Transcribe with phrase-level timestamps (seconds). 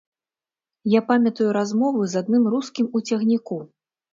[0.93, 3.63] Я памятаю размову з адным рускім у цягніку.